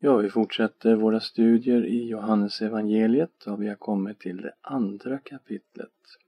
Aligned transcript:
Ja, 0.00 0.16
vi 0.16 0.30
fortsätter 0.30 0.94
våra 0.94 1.20
studier 1.20 1.86
i 1.86 2.08
Johannesevangeliet 2.08 3.46
och 3.46 3.62
vi 3.62 3.68
har 3.68 3.74
kommit 3.74 4.18
till 4.18 4.36
det 4.36 4.54
andra 4.60 5.18
kapitlet. 5.18 6.18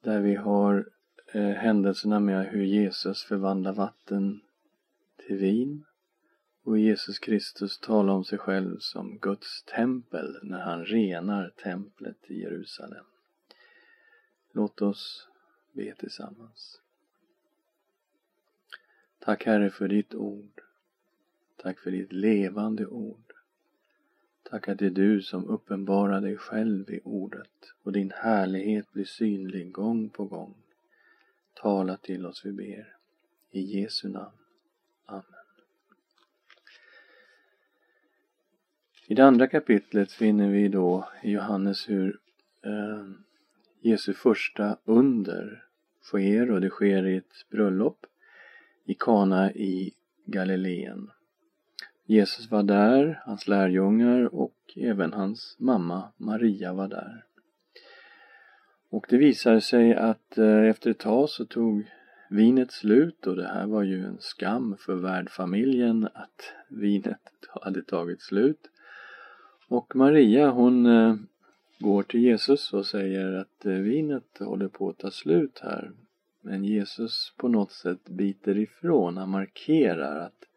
Där 0.00 0.20
vi 0.20 0.34
har 0.34 0.88
eh, 1.32 1.50
händelserna 1.50 2.20
med 2.20 2.46
hur 2.46 2.64
Jesus 2.64 3.22
förvandlar 3.24 3.72
vatten 3.72 4.40
till 5.16 5.36
vin 5.36 5.84
och 6.62 6.78
Jesus 6.78 7.18
Kristus 7.18 7.78
talar 7.78 8.12
om 8.14 8.24
sig 8.24 8.38
själv 8.38 8.78
som 8.78 9.18
Guds 9.18 9.62
tempel 9.62 10.38
när 10.42 10.60
han 10.60 10.84
renar 10.84 11.50
templet 11.62 12.30
i 12.30 12.40
Jerusalem. 12.40 13.04
Låt 14.52 14.82
oss 14.82 15.28
be 15.72 15.94
tillsammans. 15.94 16.80
Tack 19.18 19.46
Herre 19.46 19.70
för 19.70 19.88
ditt 19.88 20.14
ord. 20.14 20.67
Tack 21.62 21.78
för 21.78 21.90
ditt 21.90 22.12
levande 22.12 22.86
ord. 22.86 23.32
Tack 24.42 24.68
att 24.68 24.78
det 24.78 24.86
är 24.86 24.90
du 24.90 25.22
som 25.22 25.48
uppenbarar 25.48 26.20
dig 26.20 26.36
själv 26.36 26.90
i 26.90 27.00
ordet 27.04 27.72
och 27.82 27.92
din 27.92 28.10
härlighet 28.10 28.92
blir 28.92 29.04
synlig 29.04 29.72
gång 29.72 30.08
på 30.08 30.24
gång. 30.24 30.54
Tala 31.54 31.96
till 31.96 32.26
oss, 32.26 32.44
vi 32.44 32.52
ber. 32.52 32.96
I 33.50 33.60
Jesu 33.60 34.08
namn. 34.08 34.36
Amen. 35.06 35.24
I 39.06 39.14
det 39.14 39.24
andra 39.24 39.46
kapitlet 39.46 40.12
finner 40.12 40.48
vi 40.48 40.68
då 40.68 41.08
i 41.22 41.30
Johannes 41.30 41.88
hur 41.88 42.18
eh, 42.62 43.06
Jesu 43.80 44.14
första 44.14 44.78
under 44.84 45.64
sker 46.02 46.50
och 46.50 46.60
det 46.60 46.70
sker 46.70 47.06
i 47.06 47.16
ett 47.16 47.46
bröllop 47.50 48.06
i 48.84 48.94
Kana 48.94 49.52
i 49.52 49.94
Galileen. 50.24 51.10
Jesus 52.10 52.50
var 52.50 52.62
där, 52.62 53.22
hans 53.24 53.48
lärjungar 53.48 54.34
och 54.34 54.54
även 54.76 55.12
hans 55.12 55.56
mamma 55.58 56.12
Maria 56.16 56.72
var 56.72 56.88
där. 56.88 57.24
Och 58.90 59.06
det 59.08 59.16
visade 59.16 59.60
sig 59.60 59.94
att 59.94 60.38
eh, 60.38 60.64
efter 60.64 60.90
ett 60.90 60.98
tag 60.98 61.28
så 61.28 61.44
tog 61.44 61.90
vinet 62.30 62.72
slut 62.72 63.26
och 63.26 63.36
det 63.36 63.46
här 63.46 63.66
var 63.66 63.82
ju 63.82 64.04
en 64.04 64.16
skam 64.20 64.76
för 64.78 64.94
värdfamiljen 64.94 66.04
att 66.04 66.52
vinet 66.68 67.20
hade 67.62 67.82
tagit 67.82 68.22
slut. 68.22 68.70
Och 69.68 69.96
Maria 69.96 70.50
hon 70.50 70.86
eh, 70.86 71.14
går 71.78 72.02
till 72.02 72.20
Jesus 72.20 72.72
och 72.72 72.86
säger 72.86 73.32
att 73.32 73.66
eh, 73.66 73.72
vinet 73.72 74.38
håller 74.38 74.68
på 74.68 74.88
att 74.88 74.98
ta 74.98 75.10
slut 75.10 75.60
här. 75.62 75.92
Men 76.40 76.64
Jesus 76.64 77.32
på 77.36 77.48
något 77.48 77.72
sätt 77.72 78.08
biter 78.08 78.58
ifrån, 78.58 79.16
han 79.16 79.30
markerar 79.30 80.26
att 80.26 80.47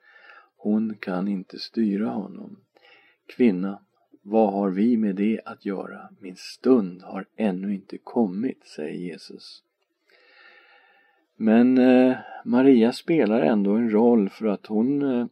hon 0.63 0.97
kan 0.99 1.27
inte 1.27 1.59
styra 1.59 2.09
honom. 2.09 2.57
Kvinna, 3.25 3.79
vad 4.21 4.53
har 4.53 4.69
vi 4.69 4.97
med 4.97 5.15
det 5.15 5.41
att 5.45 5.65
göra? 5.65 6.09
Min 6.19 6.35
stund 6.35 7.01
har 7.01 7.25
ännu 7.35 7.73
inte 7.73 7.97
kommit, 7.97 8.67
säger 8.67 8.93
Jesus. 8.93 9.63
Men 11.35 11.77
eh, 11.77 12.17
Maria 12.45 12.91
spelar 12.91 13.41
ändå 13.41 13.71
en 13.71 13.89
roll 13.89 14.29
för 14.29 14.47
att 14.47 14.65
hon 14.65 15.01
eh, 15.01 15.27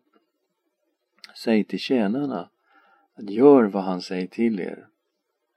säger 1.44 1.64
till 1.64 1.80
tjänarna 1.80 2.50
att 3.16 3.30
gör 3.30 3.64
vad 3.64 3.84
han 3.84 4.02
säger 4.02 4.28
till 4.28 4.60
er. 4.60 4.88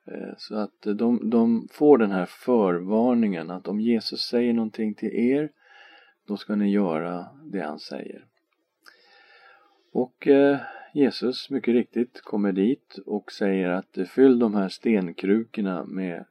Eh, 0.06 0.34
så 0.36 0.56
att 0.56 0.80
de, 0.80 1.30
de 1.30 1.68
får 1.70 1.98
den 1.98 2.10
här 2.10 2.26
förvarningen 2.26 3.50
att 3.50 3.68
om 3.68 3.80
Jesus 3.80 4.20
säger 4.20 4.52
någonting 4.52 4.94
till 4.94 5.14
er 5.14 5.50
då 6.26 6.36
ska 6.36 6.54
ni 6.54 6.70
göra 6.70 7.26
det 7.44 7.60
han 7.60 7.78
säger. 7.78 8.26
Och 9.92 10.26
eh, 10.26 10.58
Jesus 10.94 11.50
mycket 11.50 11.74
riktigt 11.74 12.20
kommer 12.20 12.52
dit 12.52 12.98
och 13.06 13.32
säger 13.32 13.68
att 13.68 13.98
eh, 13.98 14.04
fyll 14.04 14.38
de 14.38 14.54
här 14.54 14.68
stenkrukorna 14.68 15.84
med 15.84 16.24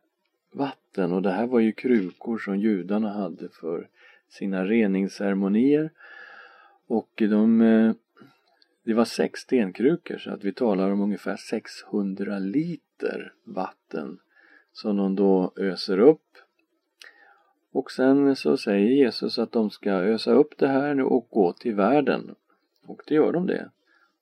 vatten. 0.52 1.12
Och 1.12 1.22
det 1.22 1.31
här 1.31 1.48
var 1.48 1.59
ju 1.59 1.72
krukor 1.72 2.38
som 2.38 2.59
judarna 2.59 3.13
hade 3.13 3.50
för 3.50 3.88
sina 4.30 4.66
reningsceremonier. 4.66 5.91
Och 6.88 7.12
de 7.16 7.62
eh, 7.62 7.94
det 8.84 8.94
var 8.94 9.06
sex 9.06 9.40
stenkrukor 9.40 10.18
så 10.18 10.31
att 10.31 10.44
vi 10.44 10.53
talar 10.53 10.91
om 10.91 11.02
ungefär 11.02 11.35
600 11.35 12.40
liter 12.40 13.34
vatten 13.44 14.19
som 14.74 14.97
de 14.97 15.16
då 15.16 15.53
öser 15.58 16.00
upp. 16.00 16.38
Och 17.72 17.91
sen 17.91 18.35
så 18.35 18.58
säger 18.58 18.88
Jesus 18.88 19.40
att 19.40 19.52
de 19.52 19.69
ska 19.69 19.91
ösa 19.91 20.31
upp 20.31 20.58
det 20.58 20.68
här 20.68 20.94
nu 20.94 21.03
och 21.03 21.28
gå 21.30 21.53
till 21.53 21.75
världen 21.75 22.35
och 22.86 23.02
det 23.08 23.16
gör 23.16 23.31
de 23.31 23.47
det. 23.47 23.69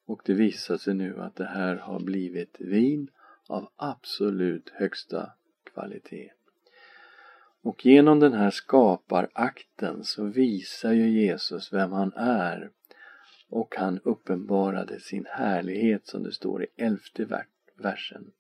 Och 0.06 0.22
det 0.26 0.34
visar 0.34 0.78
sig 0.78 0.94
nu 0.94 1.20
att 1.20 1.36
det 1.36 1.46
här 1.46 1.76
har 1.76 2.00
blivit 2.00 2.56
vin 2.60 3.10
av 3.48 3.70
absolut 3.76 4.70
högsta 4.70 5.32
kvalitet. 5.74 6.32
Och 7.62 7.86
genom 7.86 8.20
den 8.20 8.34
här 8.34 8.50
skaparakten 8.50 10.04
så 10.04 10.24
visar 10.24 10.92
ju 10.92 11.10
Jesus 11.10 11.74
vem 11.74 11.92
han 11.92 12.14
är 12.16 12.70
och 13.50 13.76
han 13.78 14.00
uppenbarade 14.04 15.00
sin 15.00 15.26
härlighet 15.30 16.08
som 16.08 16.24
det 16.24 16.32
står 16.32 16.64
i 16.64 16.68
elfte 16.78 17.44
versen. 17.76 18.32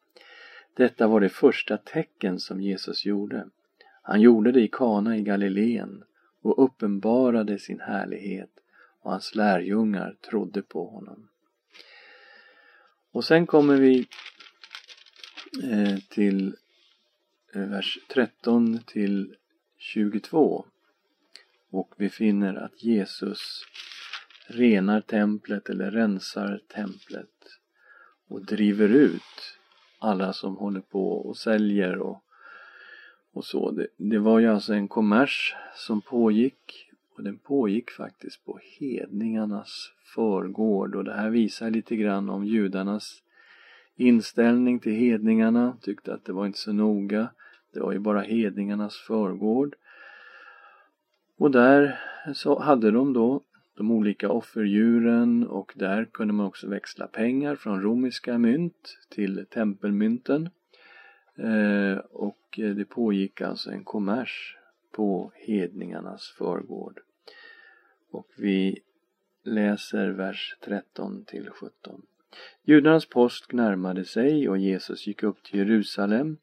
Detta 0.74 1.08
var 1.08 1.19
det 1.19 1.29
första 1.29 1.78
tecken 1.78 2.40
som 2.40 2.62
Jesus 2.62 3.06
gjorde. 3.06 3.47
Han 4.02 4.22
gjorde 4.22 4.52
det 4.52 4.62
i 4.62 4.68
Kana 4.68 5.18
i 5.18 5.22
Galileen 5.22 6.03
och 6.41 6.63
uppenbarade 6.63 7.59
sin 7.59 7.79
härlighet 7.79 8.59
och 9.01 9.11
hans 9.11 9.35
lärjungar 9.35 10.15
trodde 10.29 10.61
på 10.61 10.85
honom. 10.85 11.29
Och 13.11 13.25
sen 13.25 13.47
kommer 13.47 13.77
vi 13.77 14.07
eh, 15.63 15.97
till 16.09 16.55
eh, 17.53 17.61
vers 17.61 17.99
13 18.07 18.79
till 18.85 19.35
22 19.77 20.65
och 21.69 21.93
vi 21.97 22.09
finner 22.09 22.55
att 22.55 22.83
Jesus 22.83 23.65
renar 24.47 25.01
templet 25.01 25.69
eller 25.69 25.91
rensar 25.91 26.61
templet 26.67 27.59
och 28.27 28.45
driver 28.45 28.89
ut 28.89 29.57
alla 29.99 30.33
som 30.33 30.57
håller 30.57 30.81
på 30.81 31.11
och 31.11 31.37
säljer 31.37 31.97
och, 31.97 32.23
och 33.33 33.45
så. 33.45 33.71
Det, 33.71 33.87
det 33.97 34.19
var 34.19 34.39
ju 34.39 34.47
alltså 34.47 34.73
en 34.73 34.87
kommers 34.87 35.55
som 35.75 36.01
pågick 36.01 36.88
och 37.19 37.25
den 37.25 37.38
pågick 37.38 37.91
faktiskt 37.91 38.46
på 38.46 38.59
hedningarnas 38.80 39.91
förgård 40.16 40.96
och 40.96 41.03
det 41.03 41.13
här 41.13 41.30
visar 41.30 41.69
lite 41.69 41.96
grann 41.96 42.30
om 42.30 42.46
judarnas 42.46 43.24
inställning 43.96 44.80
till 44.80 44.91
hedningarna, 44.91 45.78
tyckte 45.81 46.13
att 46.13 46.25
det 46.25 46.34
var 46.34 46.46
inte 46.46 46.59
så 46.59 46.74
noga. 46.74 47.29
Det 47.74 47.79
var 47.79 47.91
ju 47.91 48.00
bara 48.00 48.22
hedningarnas 48.22 48.96
förgård. 48.96 49.75
Och 51.38 51.52
där 51.52 52.00
så 52.34 52.59
hade 52.59 52.91
de 52.91 53.13
då 53.13 53.41
de 53.78 53.91
olika 53.91 54.29
offerdjuren 54.29 55.47
och 55.47 55.74
där 55.75 56.06
kunde 56.06 56.34
man 56.34 56.46
också 56.46 56.68
växla 56.68 57.08
pengar 57.08 57.56
från 57.56 57.81
romerska 57.81 58.38
mynt 58.38 58.97
till 59.09 59.46
tempelmynten. 59.50 60.50
Eh, 61.35 61.97
och 62.12 62.40
det 62.56 62.90
pågick 62.90 63.41
alltså 63.41 63.72
en 63.72 63.84
kommers 63.84 64.58
på 64.91 65.31
hedningarnas 65.35 66.34
förgård. 66.38 67.00
Och 68.12 68.28
vi 68.38 68.80
läser 69.44 70.09
vers 70.09 70.58
13 70.62 71.25
till 71.25 71.50
17. 71.50 72.02
Judarnas 72.64 73.06
påsk 73.06 73.53
närmade 73.53 74.06
sig 74.06 74.50
och 74.50 74.58
Jesus 74.58 75.08
gick 75.08 75.24
upp 75.24 75.44
till 75.44 75.59
Jerusalem. 75.59 76.38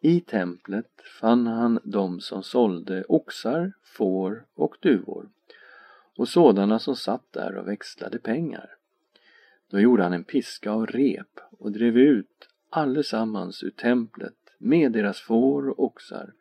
I 0.00 0.20
templet 0.20 0.90
fann 1.20 1.46
han 1.46 1.80
dem 1.84 2.20
som 2.20 2.42
sålde 2.42 3.04
oxar, 3.08 3.72
får 3.82 4.46
och 4.54 4.76
duvor 4.80 5.28
och 6.16 6.28
sådana 6.28 6.78
som 6.78 6.96
satt 6.96 7.32
där 7.32 7.56
och 7.56 7.68
växlade 7.68 8.18
pengar. 8.18 8.70
Då 9.70 9.80
gjorde 9.80 10.02
han 10.02 10.12
en 10.12 10.24
piska 10.24 10.70
av 10.70 10.86
rep 10.86 11.40
och 11.50 11.72
drev 11.72 11.98
ut 11.98 12.48
allesammans 12.70 13.62
ur 13.62 13.70
templet 13.70 14.34
med 14.58 14.92
deras 14.92 15.20
får 15.20 15.68
och 15.68 15.84
oxar. 15.84 16.32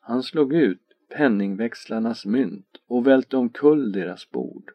Han 0.00 0.22
slog 0.22 0.54
ut 0.54 0.93
penningväxlarnas 1.08 2.26
mynt 2.26 2.76
och 2.86 3.06
välte 3.06 3.36
omkull 3.36 3.92
deras 3.92 4.30
bord. 4.30 4.70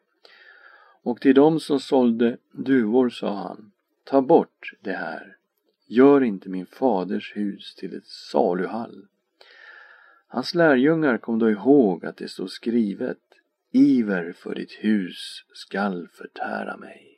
Och 1.02 1.20
till 1.20 1.34
dem 1.34 1.60
som 1.60 1.80
sålde 1.80 2.36
duvor 2.52 3.08
sa 3.10 3.34
han, 3.34 3.72
ta 4.04 4.22
bort 4.22 4.72
det 4.80 4.92
här, 4.92 5.36
gör 5.86 6.20
inte 6.20 6.48
min 6.48 6.66
faders 6.66 7.36
hus 7.36 7.74
till 7.74 7.94
ett 7.94 8.06
saluhall. 8.06 9.06
Hans 10.26 10.54
lärjungar 10.54 11.18
kom 11.18 11.38
då 11.38 11.50
ihåg 11.50 12.06
att 12.06 12.16
det 12.16 12.28
stod 12.28 12.50
skrivet, 12.50 13.18
iver 13.72 14.32
för 14.32 14.54
ditt 14.54 14.72
hus 14.72 15.44
skall 15.52 16.08
förtära 16.12 16.76
mig. 16.76 17.09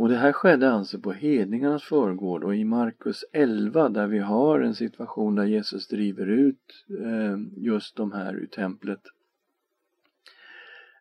Och 0.00 0.08
det 0.08 0.16
här 0.16 0.32
skedde 0.32 0.70
alltså 0.70 0.98
på 0.98 1.12
hedningarnas 1.12 1.82
förgård 1.82 2.44
och 2.44 2.56
i 2.56 2.64
Markus 2.64 3.24
11 3.32 3.88
där 3.88 4.06
vi 4.06 4.18
har 4.18 4.60
en 4.60 4.74
situation 4.74 5.34
där 5.34 5.44
Jesus 5.44 5.88
driver 5.88 6.26
ut 6.26 6.84
eh, 7.04 7.38
just 7.56 7.96
de 7.96 8.12
här 8.12 8.34
ur 8.34 8.46
templet. 8.46 9.00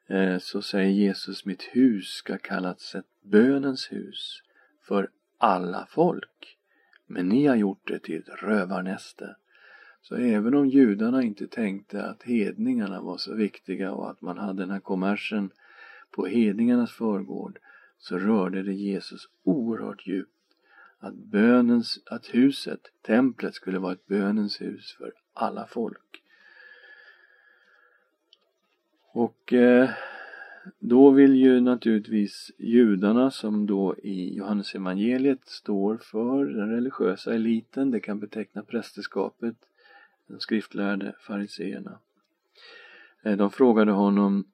eh, 0.08 0.38
så 0.38 0.62
säger 0.62 0.90
Jesus 0.90 1.46
mitt 1.46 1.64
hus 1.64 2.08
ska 2.08 2.38
kallas 2.38 2.96
ett 2.96 3.06
bönens 3.22 3.92
hus 3.92 4.42
för 4.88 5.10
alla 5.38 5.88
folk. 5.90 6.58
Men 7.08 7.30
ni 7.30 7.46
har 7.48 7.56
gjort 7.56 7.88
det 7.88 8.00
till 8.00 8.20
ett 8.20 8.44
rövarnäste. 8.44 9.36
Så 10.02 10.16
även 10.16 10.56
om 10.56 10.68
judarna 10.68 11.24
inte 11.24 11.48
tänkte 11.48 12.04
att 12.04 12.24
hedningarna 12.24 13.02
var 13.02 13.18
så 13.18 13.36
viktiga 13.36 13.92
och 13.92 14.10
att 14.10 14.22
man 14.22 14.38
hade 14.38 14.64
den 14.64 14.72
här 14.72 14.80
kommersen 14.80 15.52
på 16.12 16.26
hedningarnas 16.26 16.92
förgård 16.92 17.60
så 18.00 18.20
rörde 18.20 18.64
det 18.64 18.74
Jesus 18.74 19.30
oerhört 19.44 20.08
djupt 20.08 20.32
att 21.00 21.16
bönens, 21.16 22.00
att 22.06 22.26
huset, 22.26 22.80
templet 23.02 23.54
skulle 23.54 23.80
vara 23.80 23.94
ett 23.94 24.08
bönens 24.08 24.62
hus 24.62 24.96
för 24.98 25.14
alla 25.34 25.68
folk. 25.68 26.24
Och 29.12 29.54
eh, 29.54 29.90
då 30.80 31.12
vill 31.12 31.36
ju 31.36 31.60
naturligtvis 31.60 32.52
judarna 32.58 33.32
som 33.32 33.66
då 33.66 33.96
i 33.98 34.36
Johannes 34.36 34.76
evangeliet 34.76 35.48
står 35.48 35.98
för 35.98 36.46
den 36.46 36.70
religiösa 36.70 37.34
eliten, 37.34 37.92
det 37.92 38.00
kan 38.00 38.20
beteckna 38.20 38.64
prästerskapet, 38.64 39.56
de 40.28 40.40
skriftlärde 40.40 41.16
fariseerna. 41.20 42.00
Eh, 43.22 43.38
de 43.38 43.52
frågade 43.52 43.92
honom 43.92 44.46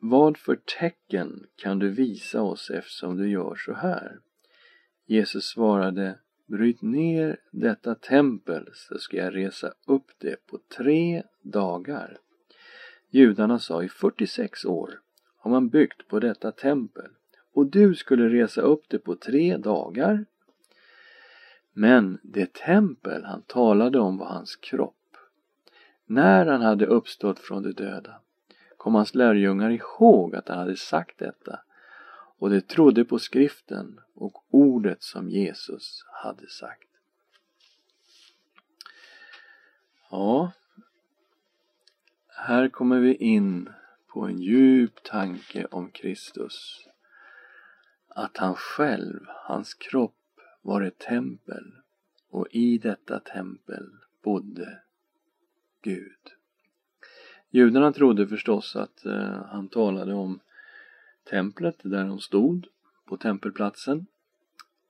vad 0.00 0.36
för 0.36 0.56
tecken 0.56 1.46
kan 1.56 1.78
du 1.78 1.90
visa 1.90 2.42
oss 2.42 2.70
eftersom 2.70 3.16
du 3.16 3.28
gör 3.30 3.54
så 3.54 3.72
här? 3.72 4.18
Jesus 5.06 5.44
svarade 5.44 6.18
Bryt 6.46 6.82
ner 6.82 7.40
detta 7.50 7.94
tempel 7.94 8.68
så 8.72 8.98
ska 8.98 9.16
jag 9.16 9.34
resa 9.34 9.72
upp 9.86 10.06
det 10.18 10.46
på 10.46 10.58
tre 10.76 11.22
dagar. 11.42 12.18
Judarna 13.10 13.58
sa 13.58 13.82
i 13.82 13.88
46 13.88 14.64
år 14.64 15.00
har 15.36 15.50
man 15.50 15.68
byggt 15.68 16.08
på 16.08 16.20
detta 16.20 16.52
tempel 16.52 17.10
och 17.54 17.66
du 17.66 17.94
skulle 17.94 18.28
resa 18.28 18.60
upp 18.60 18.84
det 18.88 18.98
på 18.98 19.16
tre 19.16 19.56
dagar. 19.56 20.24
Men 21.72 22.18
det 22.22 22.52
tempel 22.52 23.24
han 23.24 23.42
talade 23.42 23.98
om 23.98 24.18
var 24.18 24.26
hans 24.26 24.56
kropp. 24.56 25.16
När 26.06 26.46
han 26.46 26.62
hade 26.62 26.86
uppstått 26.86 27.38
från 27.38 27.62
de 27.62 27.72
döda 27.72 28.20
kom 28.86 28.94
hans 28.94 29.14
lärjungar 29.14 29.70
ihåg 29.70 30.36
att 30.36 30.48
han 30.48 30.58
hade 30.58 30.76
sagt 30.76 31.18
detta 31.18 31.60
och 32.38 32.50
de 32.50 32.60
trodde 32.60 33.04
på 33.04 33.18
skriften 33.18 34.00
och 34.14 34.44
ordet 34.50 35.02
som 35.02 35.30
Jesus 35.30 36.04
hade 36.12 36.48
sagt. 36.48 36.88
Ja, 40.10 40.52
här 42.28 42.68
kommer 42.68 43.00
vi 43.00 43.14
in 43.14 43.68
på 44.06 44.20
en 44.20 44.38
djup 44.38 45.02
tanke 45.02 45.66
om 45.70 45.90
Kristus. 45.90 46.86
Att 48.08 48.36
han 48.36 48.54
själv, 48.54 49.20
hans 49.28 49.74
kropp, 49.74 50.40
var 50.62 50.82
ett 50.82 50.98
tempel 50.98 51.72
och 52.30 52.46
i 52.50 52.78
detta 52.78 53.20
tempel 53.20 53.90
bodde 54.22 54.82
Gud. 55.82 56.36
Judarna 57.50 57.92
trodde 57.92 58.26
förstås 58.26 58.76
att 58.76 59.06
eh, 59.06 59.42
han 59.46 59.68
talade 59.68 60.14
om 60.14 60.40
templet 61.30 61.76
där 61.82 62.04
de 62.04 62.18
stod 62.18 62.66
på 63.04 63.16
tempelplatsen. 63.16 64.06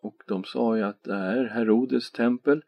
Och 0.00 0.23
de 0.26 0.44
sa 0.44 0.76
ju 0.76 0.82
att 0.82 1.03
det 1.03 1.17
här 1.17 1.44
Herodes 1.44 2.12
tempel 2.12 2.62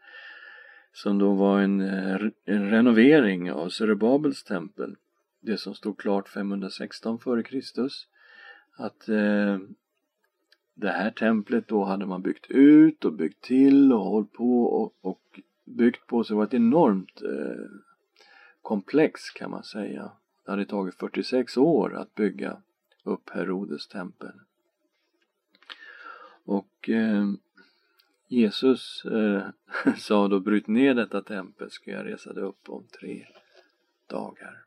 som 0.92 1.18
då 1.18 1.34
var 1.34 1.60
en, 1.60 1.80
eh, 1.80 2.20
en 2.44 2.70
renovering 2.70 3.52
av 3.52 3.68
Zerubabels 3.68 4.44
tempel. 4.44 4.96
Det 5.40 5.58
som 5.58 5.74
stod 5.74 5.98
klart 5.98 6.28
516 6.28 7.18
f.Kr. 7.20 7.88
Att 8.76 9.08
eh, 9.08 9.58
det 10.74 10.90
här 10.90 11.10
templet 11.10 11.68
då 11.68 11.84
hade 11.84 12.06
man 12.06 12.22
byggt 12.22 12.46
ut 12.50 13.04
och 13.04 13.12
byggt 13.12 13.40
till 13.40 13.92
och 13.92 14.04
hållit 14.04 14.32
på 14.32 14.64
och, 14.64 14.94
och 15.00 15.40
byggt 15.64 16.06
på 16.06 16.24
så 16.24 16.32
det 16.32 16.36
var 16.36 16.44
ett 16.44 16.54
enormt 16.54 17.22
eh, 17.22 17.64
komplex 18.62 19.30
kan 19.30 19.50
man 19.50 19.64
säga. 19.64 20.12
Det 20.44 20.50
hade 20.50 20.64
tagit 20.64 20.94
46 20.94 21.56
år 21.56 21.96
att 21.96 22.14
bygga 22.14 22.62
upp 23.02 23.30
Herodes 23.30 23.88
tempel. 23.88 24.32
Och 26.44 26.88
eh, 26.88 27.26
Jesus 28.26 29.04
eh, 29.04 29.46
sa 29.96 30.28
då 30.28 30.40
bryt 30.40 30.66
ner 30.66 30.94
detta 30.94 31.22
tempel 31.22 31.70
ska 31.70 31.90
jag 31.90 32.06
resa 32.06 32.32
det 32.32 32.40
upp 32.40 32.68
om 32.68 32.86
tre 33.00 33.26
dagar. 34.06 34.64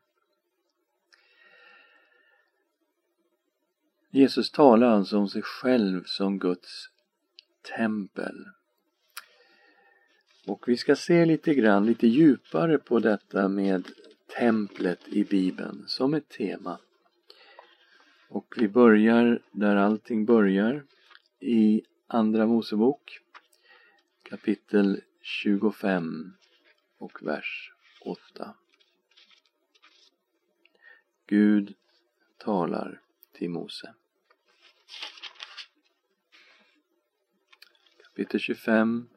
Jesus 4.10 4.50
talar 4.50 4.86
alltså 4.86 5.18
om 5.18 5.28
sig 5.28 5.42
själv 5.42 6.04
som 6.04 6.38
Guds 6.38 6.90
tempel. 7.76 8.44
Och 10.46 10.68
vi 10.68 10.76
ska 10.76 10.96
se 10.96 11.24
lite 11.24 11.54
grann, 11.54 11.86
lite 11.86 12.06
djupare 12.06 12.78
på 12.78 12.98
detta 12.98 13.48
med 13.48 13.88
templet 14.38 15.08
i 15.08 15.24
Bibeln 15.24 15.84
som 15.86 16.14
ett 16.14 16.28
tema. 16.28 16.78
Och 18.28 18.54
vi 18.56 18.68
börjar 18.68 19.42
där 19.50 19.76
allting 19.76 20.24
börjar 20.24 20.84
i 21.40 21.82
Andra 22.06 22.46
Mosebok 22.46 23.20
kapitel 24.22 25.00
25 25.20 26.32
och 26.98 27.22
vers 27.22 27.72
8. 28.00 28.54
Gud 31.26 31.74
talar 32.38 33.00
till 33.32 33.50
Mose. 33.50 33.94
Kapitel 38.02 38.40
25 38.40 39.08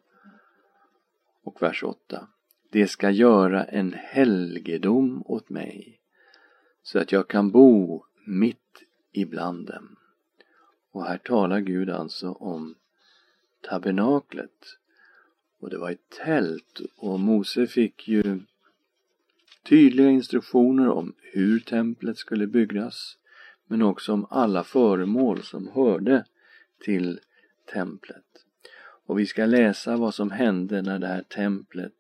och 1.45 1.61
vers 1.61 1.83
8. 1.83 2.27
Det 2.71 2.87
ska 2.87 3.09
göra 3.09 3.63
en 3.63 3.93
helgedom 3.93 5.23
åt 5.25 5.49
mig 5.49 5.99
så 6.83 6.99
att 6.99 7.11
jag 7.11 7.27
kan 7.27 7.51
bo 7.51 8.03
mitt 8.25 8.83
ibland 9.11 9.67
dem. 9.67 9.95
Och 10.91 11.05
här 11.05 11.17
talar 11.17 11.59
Gud 11.59 11.89
alltså 11.89 12.31
om 12.31 12.75
tabernaklet. 13.61 14.77
Och 15.59 15.69
det 15.69 15.77
var 15.77 15.91
ett 15.91 16.09
tält 16.09 16.81
och 16.95 17.19
Mose 17.19 17.67
fick 17.67 18.07
ju 18.07 18.39
tydliga 19.63 20.09
instruktioner 20.09 20.89
om 20.89 21.13
hur 21.21 21.59
templet 21.59 22.17
skulle 22.17 22.47
byggas 22.47 23.17
men 23.67 23.81
också 23.81 24.13
om 24.13 24.27
alla 24.29 24.63
föremål 24.63 25.43
som 25.43 25.67
hörde 25.67 26.25
till 26.79 27.19
templet. 27.73 28.34
Och 29.05 29.19
vi 29.19 29.25
ska 29.25 29.45
läsa 29.45 29.97
vad 29.97 30.13
som 30.13 30.31
hände 30.31 30.81
när 30.81 30.99
det 30.99 31.07
här 31.07 31.23
templet 31.23 31.93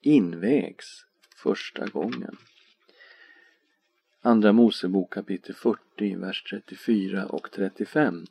invägs 0.00 1.06
första 1.36 1.86
gången. 1.86 2.36
Andra 4.20 4.52
Mosebok 4.52 5.12
kapitel 5.12 5.54
40, 5.54 6.16
vers 6.16 6.42
34 6.50 7.26
och 7.26 7.50
35. 7.50 8.26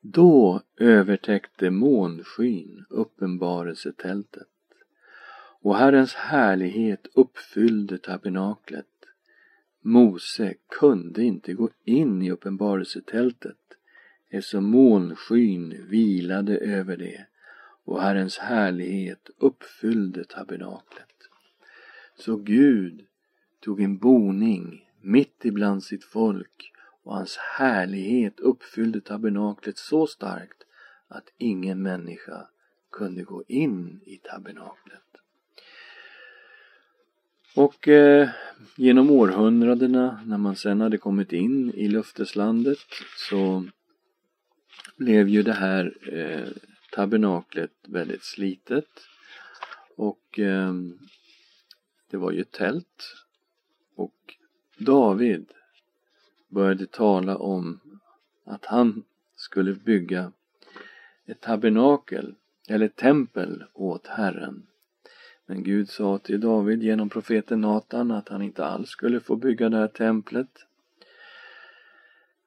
Då 0.00 0.62
övertäckte 0.76 1.70
månskyn 1.70 2.84
uppenbarelsetältet 2.88 4.48
och 5.62 5.76
Herrens 5.76 6.14
härlighet 6.14 7.06
uppfyllde 7.14 7.98
tabernaklet. 7.98 8.86
Mose 9.80 10.54
kunde 10.68 11.24
inte 11.24 11.54
gå 11.54 11.70
in 11.84 12.22
i 12.22 12.30
uppenbarelsetältet 12.30 13.58
eftersom 14.32 14.64
månskyn 14.64 15.86
vilade 15.88 16.58
över 16.58 16.96
det 16.96 17.26
och 17.84 18.02
Herrens 18.02 18.38
härlighet 18.38 19.30
uppfyllde 19.38 20.24
tabernaklet. 20.24 21.08
Så 22.18 22.36
Gud 22.36 23.06
tog 23.60 23.80
en 23.80 23.98
boning 23.98 24.90
mitt 25.00 25.44
ibland 25.44 25.84
sitt 25.84 26.04
folk 26.04 26.72
och 27.02 27.14
hans 27.14 27.36
härlighet 27.36 28.40
uppfyllde 28.40 29.00
tabernaklet 29.00 29.78
så 29.78 30.06
starkt 30.06 30.62
att 31.08 31.32
ingen 31.38 31.82
människa 31.82 32.48
kunde 32.92 33.22
gå 33.22 33.44
in 33.48 34.00
i 34.04 34.16
tabernaklet. 34.16 35.02
Och 37.56 37.88
eh, 37.88 38.28
genom 38.76 39.10
århundradena 39.10 40.20
när 40.26 40.38
man 40.38 40.56
sen 40.56 40.80
hade 40.80 40.98
kommit 40.98 41.32
in 41.32 41.74
i 41.74 41.88
löfteslandet 41.88 42.78
så 43.30 43.64
blev 45.02 45.28
ju 45.28 45.42
det 45.42 45.52
här 45.52 45.98
eh, 46.12 46.48
tabernaklet 46.92 47.72
väldigt 47.86 48.24
slitet 48.24 49.06
och 49.96 50.38
eh, 50.38 50.72
det 52.10 52.16
var 52.16 52.32
ju 52.32 52.44
tält 52.44 53.16
och 53.94 54.34
David 54.78 55.46
började 56.48 56.86
tala 56.86 57.36
om 57.36 57.80
att 58.44 58.64
han 58.64 59.04
skulle 59.36 59.72
bygga 59.72 60.32
ett 61.26 61.40
tabernakel 61.40 62.34
eller 62.68 62.88
tempel 62.88 63.64
åt 63.72 64.06
Herren. 64.06 64.66
Men 65.46 65.62
Gud 65.62 65.88
sa 65.88 66.18
till 66.18 66.40
David 66.40 66.82
genom 66.82 67.08
profeten 67.08 67.60
Natan 67.60 68.10
att 68.10 68.28
han 68.28 68.42
inte 68.42 68.64
alls 68.64 68.88
skulle 68.88 69.20
få 69.20 69.36
bygga 69.36 69.68
det 69.68 69.76
här 69.76 69.88
templet. 69.88 70.66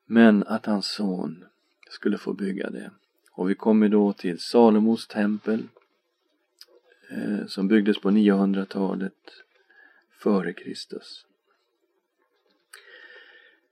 Men 0.06 0.44
att 0.44 0.66
hans 0.66 0.88
son 0.88 1.46
skulle 1.96 2.18
få 2.18 2.34
bygga 2.34 2.70
det. 2.70 2.92
Och 3.32 3.50
vi 3.50 3.56
kommer 3.56 3.90
då 3.90 4.14
till 4.14 4.40
Salomos 4.40 5.08
tempel 5.08 5.64
eh, 7.12 7.46
som 7.48 7.68
byggdes 7.68 8.00
på 8.00 8.10
900-talet 8.10 9.44
före 10.20 10.54
Kristus. 10.54 11.26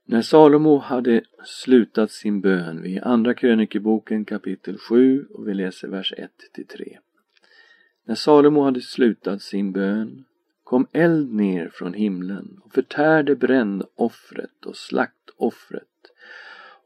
När 0.04 0.22
Salomo 0.22 0.78
hade 0.78 1.22
slutat 1.44 2.10
sin 2.10 2.40
bön 2.40 2.82
vi 2.82 2.90
i 2.90 3.00
Andra 3.00 3.34
krönikeboken 3.34 4.24
kapitel 4.24 4.78
7 4.78 5.26
och 5.30 5.48
vi 5.48 5.54
läser 5.54 5.88
vers 5.88 6.12
1 6.16 6.30
till 6.52 6.66
3. 6.66 6.98
När 8.04 8.14
Salomo 8.14 8.62
hade 8.62 8.80
slutat 8.80 9.42
sin 9.42 9.72
bön 9.72 10.24
kom 10.64 10.86
eld 10.92 11.34
ner 11.34 11.70
från 11.74 11.94
himlen 11.94 12.60
och 12.64 12.72
förtärde 12.72 13.36
brännoffret 13.36 14.66
och 14.66 14.76
slaktoffret 14.76 15.88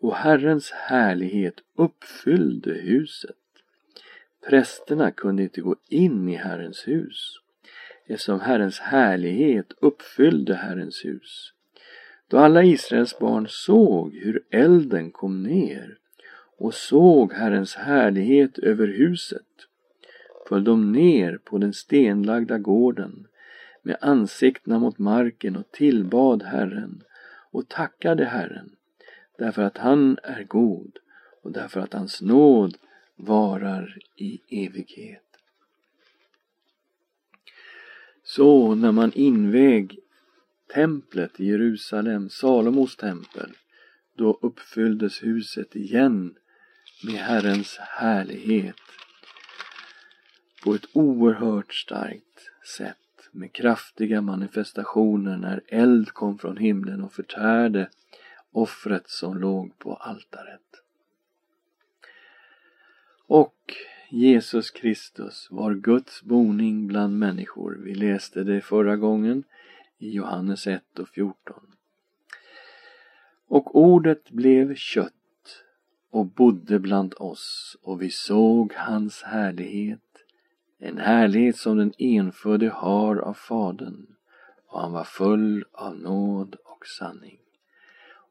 och 0.00 0.16
Herrens 0.16 0.70
härlighet 0.70 1.54
uppfyllde 1.76 2.72
huset. 2.72 3.36
Prästerna 4.48 5.10
kunde 5.10 5.42
inte 5.42 5.60
gå 5.60 5.76
in 5.88 6.28
i 6.28 6.36
Herrens 6.36 6.88
hus 6.88 7.34
eftersom 8.06 8.40
Herrens 8.40 8.78
härlighet 8.78 9.72
uppfyllde 9.80 10.54
Herrens 10.54 11.04
hus. 11.04 11.52
Då 12.28 12.38
alla 12.38 12.62
Israels 12.62 13.18
barn 13.18 13.46
såg 13.48 14.14
hur 14.14 14.44
elden 14.50 15.10
kom 15.10 15.42
ner 15.42 15.98
och 16.58 16.74
såg 16.74 17.32
Herrens 17.32 17.74
härlighet 17.74 18.58
över 18.58 18.86
huset 18.86 19.42
föll 20.48 20.64
de 20.64 20.92
ner 20.92 21.38
på 21.44 21.58
den 21.58 21.72
stenlagda 21.72 22.58
gården 22.58 23.26
med 23.82 23.96
ansiktena 24.00 24.78
mot 24.78 24.98
marken 24.98 25.56
och 25.56 25.70
tillbad 25.72 26.42
Herren 26.42 27.02
och 27.50 27.68
tackade 27.68 28.24
Herren 28.24 28.70
därför 29.38 29.62
att 29.62 29.78
han 29.78 30.18
är 30.22 30.42
god 30.42 30.98
och 31.42 31.52
därför 31.52 31.80
att 31.80 31.92
hans 31.92 32.20
nåd 32.20 32.76
varar 33.16 33.98
i 34.16 34.40
evighet. 34.66 35.24
Så 38.24 38.74
när 38.74 38.92
man 38.92 39.12
inväg 39.12 39.98
templet 40.74 41.40
i 41.40 41.46
Jerusalem, 41.46 42.30
Salomos 42.30 42.96
tempel, 42.96 43.52
då 44.16 44.38
uppfylldes 44.42 45.22
huset 45.22 45.76
igen 45.76 46.34
med 47.04 47.14
Herrens 47.14 47.76
härlighet 47.78 48.76
på 50.64 50.74
ett 50.74 50.86
oerhört 50.92 51.74
starkt 51.74 52.50
sätt 52.76 52.96
med 53.32 53.52
kraftiga 53.52 54.20
manifestationer 54.20 55.36
när 55.36 55.60
eld 55.66 56.08
kom 56.08 56.38
från 56.38 56.56
himlen 56.56 57.04
och 57.04 57.12
förtärde 57.12 57.88
offret 58.52 59.08
som 59.08 59.38
låg 59.38 59.78
på 59.78 59.94
altaret. 59.94 60.82
Och 63.26 63.74
Jesus 64.10 64.70
Kristus 64.70 65.48
var 65.50 65.74
Guds 65.74 66.22
boning 66.22 66.86
bland 66.86 67.18
människor. 67.18 67.78
Vi 67.84 67.94
läste 67.94 68.44
det 68.44 68.60
förra 68.60 68.96
gången 68.96 69.44
i 69.98 70.10
Johannes 70.10 70.66
1 70.66 70.98
och 70.98 71.08
14. 71.08 71.62
Och 73.46 73.76
ordet 73.76 74.30
blev 74.30 74.74
kött 74.74 75.12
och 76.10 76.26
bodde 76.26 76.78
bland 76.78 77.14
oss 77.16 77.76
och 77.82 78.02
vi 78.02 78.10
såg 78.10 78.72
hans 78.76 79.22
härlighet, 79.22 80.24
en 80.78 80.98
härlighet 80.98 81.56
som 81.56 81.76
den 81.76 81.92
enfödde 81.98 82.68
har 82.68 83.16
av 83.16 83.34
Fadern 83.34 84.06
och 84.66 84.80
han 84.80 84.92
var 84.92 85.04
full 85.04 85.64
av 85.72 85.98
nåd 85.98 86.56
och 86.64 86.86
sanning. 86.86 87.38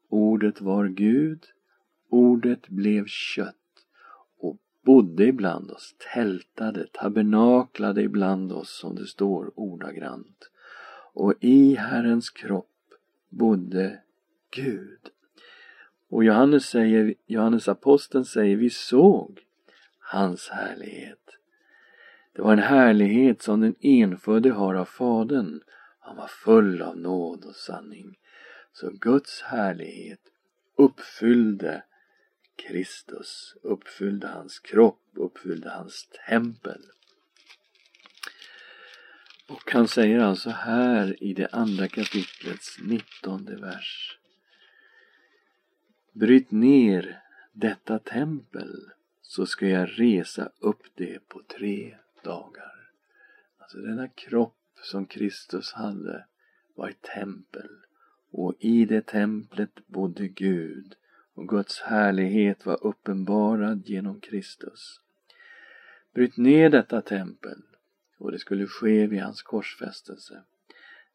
Ordet 0.10 0.62
var 0.62 0.88
Gud, 0.88 1.46
ordet 2.10 2.68
blev 2.68 3.06
kött 3.06 3.56
och 4.38 4.58
bodde 4.82 5.26
ibland 5.26 5.72
oss, 5.72 5.96
tältade, 6.14 6.88
tabernaklade 6.94 8.02
ibland 8.02 8.52
oss 8.52 8.80
som 8.80 8.96
det 8.96 9.06
står 9.06 9.52
ordagrant. 9.60 10.50
Och 11.14 11.34
i 11.40 11.76
Herrens 11.76 12.30
kropp 12.30 12.94
bodde 13.30 14.00
Gud. 14.52 15.00
Och 16.10 16.24
Johannes 16.24 16.66
säger, 16.66 17.14
Johannes 17.26 17.68
aposteln 17.68 18.26
säger, 18.26 18.56
vi 18.56 18.70
såg 18.70 19.40
hans 20.00 20.50
härlighet. 20.50 21.30
Det 22.34 22.42
var 22.42 22.54
en 22.54 22.60
härlighet 22.60 23.42
som 23.42 23.62
den 23.62 23.76
enfödde 23.80 24.52
har 24.52 24.76
av 24.76 24.86
Fadern. 24.86 25.62
Han 26.00 26.18
var 26.18 26.28
full 26.28 26.82
av 26.82 26.98
nåd 26.98 27.46
och 27.46 27.56
sanning. 27.56 28.18
Så 28.80 28.90
Guds 28.90 29.42
härlighet 29.42 30.20
uppfyllde 30.76 31.84
Kristus, 32.56 33.56
uppfyllde 33.62 34.28
hans 34.28 34.60
kropp, 34.60 35.02
uppfyllde 35.14 35.70
hans 35.70 36.08
tempel. 36.28 36.82
Och 39.48 39.72
han 39.72 39.88
säger 39.88 40.20
alltså 40.20 40.50
här 40.50 41.24
i 41.24 41.34
det 41.34 41.48
andra 41.48 41.88
kapitlets 41.88 42.80
nittonde 42.80 43.56
vers. 43.56 44.20
Bryt 46.12 46.52
ner 46.52 47.22
detta 47.52 48.00
tempel 48.00 48.92
så 49.22 49.46
ska 49.46 49.68
jag 49.68 49.90
resa 50.00 50.52
upp 50.60 50.84
det 50.96 51.28
på 51.28 51.42
tre 51.48 51.98
dagar. 52.24 52.92
Alltså 53.58 53.78
denna 53.78 54.08
kropp 54.08 54.80
som 54.82 55.06
Kristus 55.06 55.72
hade 55.72 56.26
var 56.76 56.90
ett 56.90 57.02
tempel 57.02 57.70
och 58.38 58.56
i 58.60 58.86
det 58.86 59.06
templet 59.06 59.88
bodde 59.88 60.28
Gud 60.28 60.96
och 61.34 61.48
Guds 61.48 61.82
härlighet 61.82 62.66
var 62.66 62.86
uppenbarad 62.86 63.84
genom 63.86 64.20
Kristus. 64.20 65.02
Bryt 66.14 66.38
ner 66.38 66.70
detta 66.70 67.02
tempel 67.02 67.62
och 68.18 68.32
det 68.32 68.40
skulle 68.40 68.68
ske 68.68 69.08
vid 69.08 69.22
hans 69.22 69.42
korsfästelse. 69.42 70.44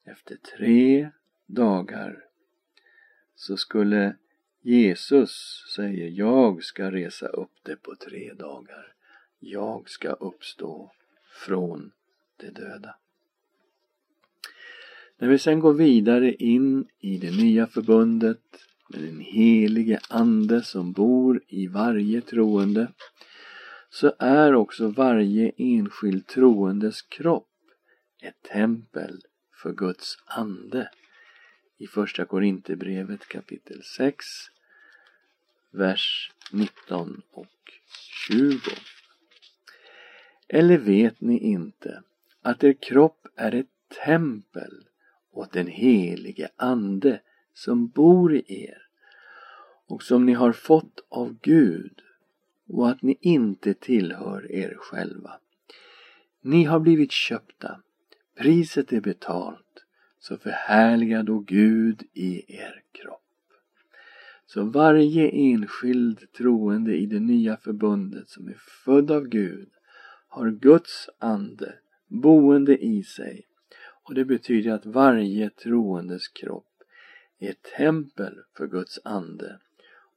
Efter 0.05 0.37
tre 0.37 1.11
dagar 1.47 2.25
så 3.35 3.57
skulle 3.57 4.17
Jesus 4.61 5.65
säger 5.75 6.09
jag 6.09 6.65
ska 6.65 6.91
resa 6.91 7.27
upp 7.27 7.55
det 7.63 7.77
på 7.77 7.97
tre 7.97 8.33
dagar. 8.33 8.95
Jag 9.39 9.89
ska 9.89 10.13
uppstå 10.13 10.93
från 11.47 11.93
de 12.37 12.51
döda. 12.51 12.95
När 15.23 15.29
vi 15.29 15.39
sen 15.39 15.61
går 15.61 15.73
vidare 15.73 16.33
in 16.33 16.89
i 17.01 17.19
det 17.19 17.31
nya 17.31 17.67
förbundet 17.67 18.41
med 18.89 19.01
den 19.01 19.21
helige 19.21 20.01
Ande 20.09 20.63
som 20.63 20.93
bor 20.93 21.43
i 21.49 21.67
varje 21.67 22.21
troende 22.21 22.93
så 23.91 24.13
är 24.19 24.55
också 24.55 24.89
varje 24.89 25.53
enskild 25.57 26.27
troendes 26.27 27.03
kropp 27.03 27.49
ett 28.23 28.43
tempel 28.43 29.21
för 29.63 29.73
Guds 29.73 30.19
ande. 30.27 30.91
I 31.79 31.87
Första 31.87 32.25
Korinthierbrevet 32.25 33.29
kapitel 33.29 33.83
6, 33.83 34.27
vers 35.71 36.33
19 36.53 37.23
och 37.33 37.73
20. 38.29 38.59
Eller 40.49 40.79
vet 40.79 41.21
ni 41.21 41.39
inte 41.39 42.03
att 42.43 42.65
er 42.65 42.73
kropp 42.73 43.27
är 43.37 43.55
ett 43.55 43.67
tempel 44.05 44.85
åt 45.33 45.53
den 45.53 45.67
helige 45.67 46.49
Ande 46.57 47.21
som 47.55 47.89
bor 47.89 48.35
i 48.35 48.45
er 48.49 48.83
och 49.87 50.03
som 50.03 50.27
ni 50.27 50.33
har 50.33 50.53
fått 50.53 51.07
av 51.09 51.37
Gud 51.43 52.01
och 52.69 52.89
att 52.89 53.03
ni 53.03 53.19
inte 53.21 53.75
tillhör 53.75 54.53
er 54.53 54.77
själva. 54.79 55.33
Ni 56.41 56.65
har 56.65 56.81
blivit 56.81 57.13
köpta, 57.13 57.83
priset 58.39 58.93
är 58.93 59.01
betalt, 59.01 59.85
så 60.19 60.37
förhärliga 60.39 61.23
då 61.23 61.39
Gud 61.39 62.03
i 62.15 62.55
er 62.57 62.83
kropp. 62.93 63.21
Så 64.47 64.65
varje 64.65 65.29
enskild 65.29 66.33
troende 66.33 66.97
i 66.97 67.07
det 67.07 67.21
nya 67.21 67.57
förbundet 67.57 68.29
som 68.29 68.49
är 68.49 68.57
född 68.85 69.11
av 69.11 69.25
Gud 69.29 69.69
har 70.29 70.51
Guds 70.51 71.09
ande 71.19 71.75
boende 72.09 72.85
i 72.85 73.03
sig 73.03 73.47
och 74.03 74.15
det 74.15 74.25
betyder 74.25 74.73
att 74.73 74.87
varje 74.87 75.51
troendes 75.51 76.29
kropp 76.29 76.83
är 77.39 77.53
tempel 77.77 78.39
för 78.57 78.67
Guds 78.67 78.99
ande 79.05 79.59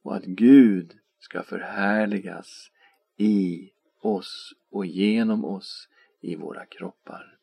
och 0.02 0.16
att 0.16 0.24
Gud 0.24 0.98
ska 1.18 1.42
förhärligas 1.42 2.70
i 3.16 3.70
oss 4.00 4.52
och 4.70 4.86
genom 4.86 5.44
oss 5.44 5.88
i 6.20 6.36
våra 6.36 6.66
kroppar. 6.66 7.38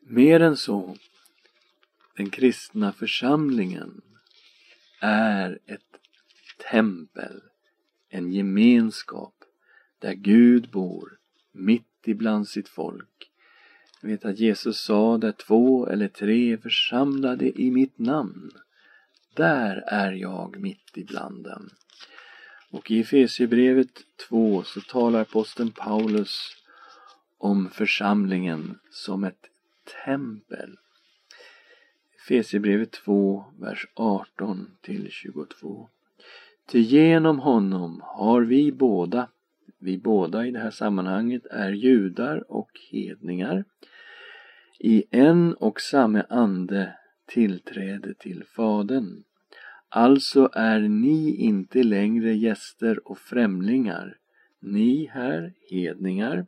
Mer 0.00 0.40
än 0.40 0.56
så, 0.56 0.96
den 2.16 2.30
kristna 2.30 2.92
församlingen 2.92 4.02
är 5.00 5.58
ett 5.66 6.00
tempel, 6.70 7.42
en 8.08 8.32
gemenskap 8.32 9.34
där 9.98 10.14
Gud 10.14 10.70
bor 10.70 11.18
mitt 11.52 11.95
ibland 12.08 12.48
sitt 12.48 12.68
folk. 12.68 13.30
Jag 14.00 14.08
vet 14.08 14.24
att 14.24 14.38
Jesus 14.38 14.80
sa 14.80 15.18
där 15.18 15.32
två 15.32 15.86
eller 15.86 16.08
tre 16.08 16.52
är 16.52 16.56
församlade 16.56 17.60
i 17.60 17.70
mitt 17.70 17.98
namn, 17.98 18.50
där 19.34 19.84
är 19.86 20.12
jag 20.12 20.60
mitt 20.60 20.90
ibland 20.94 21.44
dem. 21.44 21.70
Och 22.70 22.90
i 22.90 23.00
Efesierbrevet 23.00 24.02
2 24.28 24.62
så 24.62 24.80
talar 24.80 25.20
aposteln 25.20 25.70
Paulus 25.70 26.56
om 27.38 27.70
församlingen 27.70 28.78
som 28.90 29.24
ett 29.24 29.46
tempel. 30.04 30.76
Efesierbrevet 32.16 32.92
2, 32.92 33.44
vers 33.58 33.86
18 33.94 34.70
till 34.80 35.10
22. 35.10 35.88
Ty 36.66 36.80
genom 36.80 37.38
honom 37.38 38.00
har 38.04 38.42
vi 38.42 38.72
båda, 38.72 39.28
vi 39.78 39.98
båda 39.98 40.46
i 40.46 40.50
det 40.50 40.58
här 40.58 40.70
sammanhanget 40.70 41.46
är 41.46 41.72
judar 41.72 42.52
och 42.52 42.70
hedningar, 42.92 43.64
i 44.78 45.04
en 45.10 45.54
och 45.54 45.80
samma 45.80 46.22
ande 46.22 46.92
tillträde 47.26 48.14
till 48.14 48.44
Fadern. 48.44 49.24
Alltså 49.88 50.50
är 50.52 50.80
ni 50.80 51.36
inte 51.36 51.82
längre 51.82 52.34
gäster 52.34 53.08
och 53.08 53.18
främlingar, 53.18 54.16
ni 54.60 55.10
här 55.12 55.52
hedningar, 55.70 56.46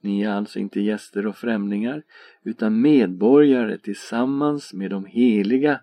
ni 0.00 0.22
är 0.22 0.30
alltså 0.30 0.58
inte 0.58 0.80
gäster 0.80 1.26
och 1.26 1.36
främlingar 1.36 2.02
utan 2.42 2.80
medborgare 2.80 3.78
tillsammans 3.78 4.72
med 4.74 4.90
de 4.90 5.06
heliga 5.06 5.80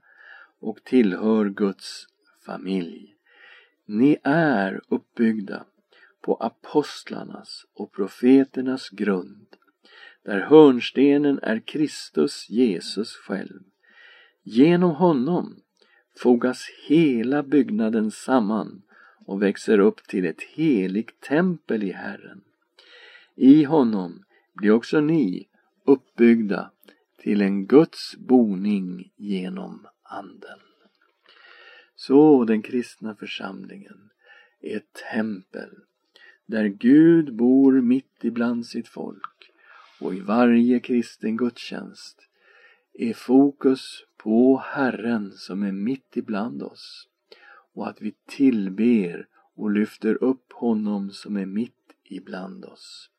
och 0.59 0.83
tillhör 0.83 1.49
Guds 1.49 2.07
familj. 2.45 3.15
Ni 3.85 4.17
är 4.23 4.81
uppbyggda 4.89 5.65
på 6.27 6.35
apostlarnas 6.35 7.65
och 7.73 7.91
profeternas 7.91 8.89
grund 8.89 9.47
där 10.23 10.39
hörnstenen 10.39 11.39
är 11.41 11.59
Kristus 11.59 12.49
Jesus 12.49 13.15
själv. 13.15 13.59
Genom 14.43 14.91
honom 14.91 15.61
fogas 16.17 16.69
hela 16.87 17.43
byggnaden 17.43 18.11
samman 18.11 18.81
och 19.25 19.41
växer 19.41 19.79
upp 19.79 20.03
till 20.07 20.25
ett 20.25 20.41
heligt 20.41 21.21
tempel 21.21 21.83
i 21.83 21.91
Herren. 21.91 22.41
I 23.35 23.63
honom 23.63 24.23
blir 24.53 24.71
också 24.71 25.01
ni 25.01 25.47
uppbyggda 25.85 26.71
till 27.17 27.41
en 27.41 27.65
Guds 27.65 28.17
boning 28.17 29.11
genom 29.15 29.87
Anden. 30.03 30.59
Så 31.95 32.43
den 32.43 32.61
kristna 32.61 33.15
församlingen 33.15 34.09
är 34.61 34.77
ett 34.77 34.93
tempel 35.11 35.69
där 36.47 36.67
Gud 36.67 37.35
bor 37.35 37.81
mitt 37.81 38.23
ibland 38.23 38.65
sitt 38.65 38.87
folk 38.87 39.51
och 39.99 40.15
i 40.15 40.19
varje 40.19 40.79
kristen 40.79 41.37
gudstjänst 41.37 42.27
är 42.93 43.13
fokus 43.13 44.03
på 44.17 44.57
Herren 44.65 45.31
som 45.31 45.63
är 45.63 45.71
mitt 45.71 46.17
ibland 46.17 46.63
oss 46.63 47.07
och 47.73 47.87
att 47.87 48.01
vi 48.01 48.15
tillber 48.25 49.27
och 49.55 49.71
lyfter 49.71 50.23
upp 50.23 50.53
honom 50.53 51.11
som 51.11 51.37
är 51.37 51.45
mitt 51.45 51.73
ibland 52.03 52.65
oss. 52.65 53.09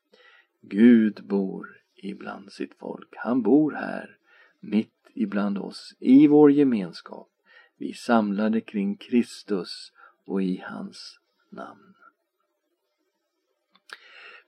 Gud 0.61 1.19
bor 1.23 1.81
ibland 1.95 2.51
sitt 2.51 2.73
folk. 2.79 3.13
Han 3.17 3.41
bor 3.41 3.71
här, 3.71 4.17
mitt 4.59 5.09
ibland 5.13 5.57
oss, 5.57 5.95
i 5.99 6.27
vår 6.27 6.51
gemenskap. 6.51 7.29
Vi 7.77 7.93
samlade 7.93 8.61
kring 8.61 8.97
Kristus 8.97 9.91
och 10.25 10.43
i 10.43 10.63
hans 10.65 11.19
namn. 11.49 11.93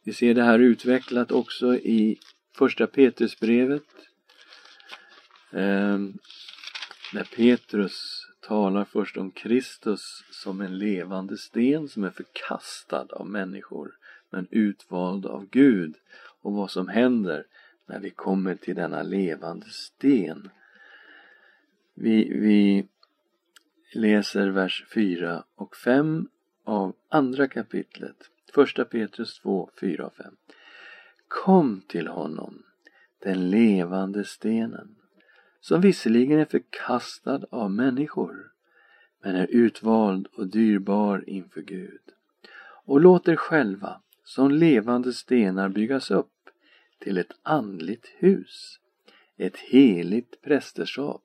Vi 0.04 0.14
ser 0.14 0.34
det 0.34 0.44
här 0.44 0.60
utvecklat 0.60 1.32
också 1.32 1.76
i 1.76 2.20
första 2.56 2.88
Petrusbrevet. 2.88 3.84
Ehm, 5.52 6.18
när 7.14 7.24
Petrus 7.24 8.28
talar 8.40 8.86
först 8.86 9.18
om 9.18 9.32
Kristus 9.32 10.24
som 10.32 10.62
en 10.62 10.78
levande 10.78 11.38
sten 11.38 11.88
som 11.88 12.04
är 12.04 12.10
förkastad 12.10 13.08
av 13.12 13.30
människor 13.30 13.92
men 14.30 14.48
utvald 14.52 15.26
av 15.26 15.48
Gud 15.50 15.96
och 16.42 16.54
vad 16.54 16.72
som 16.72 16.88
händer 16.88 17.46
när 17.86 18.00
vi 18.00 18.10
kommer 18.10 18.56
till 18.56 18.76
denna 18.76 19.04
levande 19.04 19.66
sten. 19.70 20.50
Vi, 21.94 22.40
vi 22.40 22.88
läser 23.94 24.48
vers 24.48 24.86
4 24.94 25.44
och 25.56 25.76
5 25.76 26.28
av 26.64 26.96
andra 27.10 27.48
kapitlet. 27.48 28.31
Första 28.54 28.86
Petrus 28.86 29.40
2, 29.40 29.70
4 29.80 30.06
och 30.06 30.14
5. 30.14 30.36
Kom 31.28 31.82
till 31.88 32.08
honom, 32.08 32.64
den 33.20 33.50
levande 33.50 34.26
stenen, 34.26 34.96
som 35.62 35.82
visserligen 35.82 36.40
är 36.40 36.46
förkastad 36.46 37.42
av 37.50 37.72
människor, 37.72 38.52
men 39.24 39.36
är 39.36 39.48
utvald 39.48 40.28
och 40.28 40.48
dyrbar 40.48 41.24
inför 41.28 41.62
Gud. 41.62 42.02
Och 42.86 43.02
låt 43.02 43.28
er 43.28 43.36
själva 43.36 44.02
som 44.24 44.52
levande 44.52 45.14
stenar 45.14 45.70
byggas 45.70 46.12
upp 46.12 46.50
till 47.00 47.18
ett 47.18 47.34
andligt 47.44 48.08
hus, 48.18 48.80
ett 49.38 49.58
heligt 49.58 50.42
prästerskap 50.42 51.24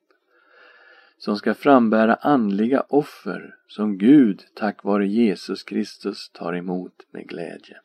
som 1.17 1.37
ska 1.37 1.53
frambära 1.53 2.15
andliga 2.15 2.81
offer 2.89 3.55
som 3.67 3.97
Gud 3.97 4.43
tack 4.53 4.83
vare 4.83 5.07
Jesus 5.07 5.63
Kristus 5.63 6.29
tar 6.29 6.53
emot 6.53 7.05
med 7.11 7.27
glädje. 7.27 7.77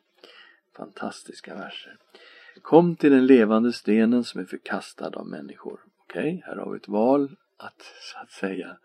Fantastiska 0.77 1.55
verser. 1.55 1.97
Kom 2.61 2.95
till 2.95 3.11
den 3.11 3.25
levande 3.25 3.73
stenen 3.73 4.23
som 4.23 4.41
är 4.41 4.45
förkastad 4.45 5.09
av 5.09 5.27
människor. 5.27 5.79
Okej, 5.97 6.19
okay, 6.19 6.41
här 6.45 6.55
har 6.55 6.71
vi 6.71 6.77
ett 6.77 6.87
val 6.87 7.35
att 7.57 7.81
så 8.11 8.19
att 8.19 8.31
säga 8.31 8.77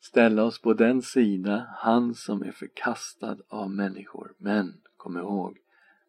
ställa 0.00 0.44
oss 0.44 0.58
på 0.58 0.74
den 0.74 1.02
sida, 1.02 1.66
han 1.76 2.14
som 2.14 2.42
är 2.42 2.52
förkastad 2.52 3.36
av 3.48 3.70
människor. 3.70 4.32
Men 4.38 4.80
kom 4.96 5.16
ihåg, 5.16 5.58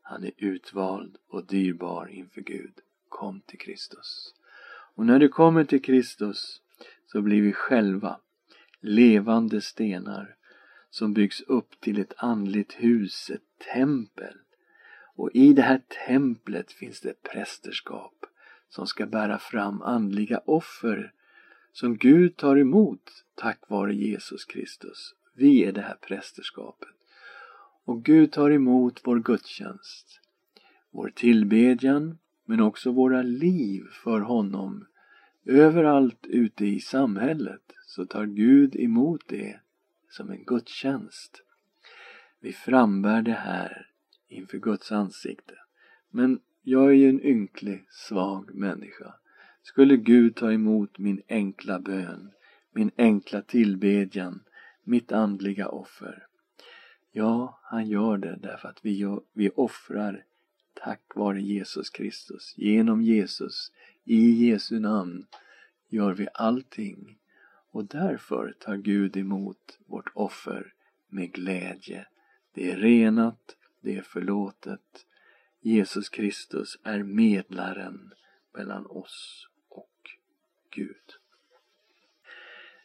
han 0.02 0.24
är 0.24 0.32
utvald 0.38 1.18
och 1.30 1.46
dyrbar 1.46 2.08
inför 2.08 2.42
Gud. 2.42 2.74
Kom 3.10 3.42
till 3.42 3.60
Kristus. 3.60 4.34
Och 4.96 5.06
när 5.06 5.20
du 5.20 5.30
kommer 5.30 5.64
till 5.64 5.82
Kristus 5.82 6.62
så 7.16 7.22
blir 7.22 7.42
vi 7.42 7.54
själva 7.54 8.20
levande 8.82 9.62
stenar 9.62 10.36
som 10.90 11.14
byggs 11.14 11.42
upp 11.42 11.82
till 11.82 12.00
ett 12.00 12.14
andligt 12.18 12.74
hus, 12.74 13.30
ett 13.30 13.66
tempel. 13.74 14.36
Och 15.16 15.30
i 15.34 15.54
det 15.54 15.62
här 15.62 15.82
templet 16.08 16.72
finns 16.72 17.02
det 17.02 17.24
prästerskap 17.24 18.26
som 18.70 18.88
ska 18.88 19.06
bära 19.06 19.40
fram 19.40 19.82
andliga 19.82 20.42
offer 20.46 21.14
som 21.72 21.98
Gud 21.98 22.38
tar 22.38 22.58
emot 22.58 23.24
tack 23.36 23.60
vare 23.70 23.96
Jesus 23.96 24.46
Kristus. 24.46 25.14
Vi 25.34 25.64
är 25.64 25.72
det 25.72 25.82
här 25.82 25.98
prästerskapet. 26.02 26.96
Och 27.86 28.04
Gud 28.04 28.32
tar 28.32 28.52
emot 28.52 29.02
vår 29.04 29.20
gudstjänst, 29.20 30.22
vår 30.92 31.12
tillbedjan, 31.16 32.18
men 32.46 32.62
också 32.62 32.92
våra 32.92 33.22
liv 33.22 33.84
för 34.04 34.20
honom. 34.20 34.86
Överallt 35.46 36.26
ute 36.28 36.66
i 36.66 36.80
samhället 36.80 37.74
så 37.86 38.06
tar 38.06 38.26
Gud 38.26 38.76
emot 38.76 39.22
det 39.28 39.60
som 40.10 40.30
en 40.30 40.44
gudstjänst. 40.44 41.44
Vi 42.40 42.54
frambär 42.54 43.22
det 43.22 43.32
här 43.32 43.90
inför 44.28 44.58
Guds 44.58 44.92
ansikte. 44.92 45.54
Men 46.10 46.40
jag 46.64 46.90
är 46.90 46.94
ju 46.94 47.10
en 47.10 47.26
ynklig, 47.26 47.86
svag 47.90 48.56
människa. 48.56 49.14
Skulle 49.62 49.98
Gud 49.98 50.36
ta 50.36 50.52
emot 50.52 50.98
min 50.98 51.22
enkla 51.28 51.80
bön, 51.80 52.32
min 52.72 52.92
enkla 52.98 53.42
tillbedjan, 53.42 54.44
mitt 54.84 55.12
andliga 55.12 55.68
offer? 55.68 56.28
Ja, 57.12 57.60
han 57.64 57.88
gör 57.88 58.18
det 58.18 58.40
därför 58.42 58.68
att 58.70 58.86
vi, 58.86 59.18
vi 59.34 59.50
offrar 59.50 60.24
tack 60.74 61.16
vare 61.16 61.42
Jesus 61.42 61.90
Kristus. 61.90 62.54
Genom 62.58 63.02
Jesus, 63.02 63.72
i 64.06 64.48
Jesu 64.48 64.80
namn, 64.80 65.26
gör 65.90 66.14
vi 66.14 66.28
allting. 66.34 67.18
Och 67.72 67.86
därför 67.86 68.56
tar 68.60 68.78
Gud 68.78 69.18
emot 69.18 69.80
vårt 69.86 70.12
offer 70.14 70.74
med 71.08 71.32
glädje. 71.32 72.08
Det 72.54 72.72
är 72.72 72.78
renat, 72.78 73.56
det 73.82 73.98
är 73.98 74.02
förlåtet. 74.02 75.06
Jesus 75.62 76.10
Kristus 76.10 76.80
är 76.84 77.04
medlaren 77.04 78.14
mellan 78.54 78.86
oss 78.86 79.48
och 79.70 80.10
Gud. 80.70 81.16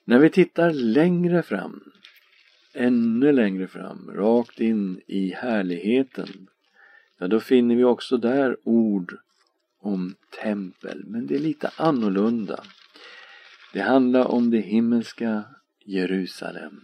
När 0.05 0.19
vi 0.19 0.31
tittar 0.31 0.71
längre 0.71 1.43
fram 1.43 1.93
ännu 2.73 3.33
längre 3.33 3.67
fram, 3.67 4.11
rakt 4.15 4.61
in 4.61 5.01
i 5.07 5.33
härligheten, 5.33 6.49
ja 7.19 7.29
då 7.29 7.41
finner 7.41 7.77
vi 7.77 7.85
också 7.85 8.17
där 8.17 8.57
ord 8.65 9.17
om 9.81 10.15
tempel, 10.43 11.05
men 11.07 11.27
det 11.27 11.35
är 11.35 11.39
lite 11.39 11.71
annorlunda. 11.77 12.65
Det 13.73 13.81
handlar 13.81 14.25
om 14.25 14.51
det 14.51 14.61
himmelska 14.61 15.45
Jerusalem. 15.85 16.81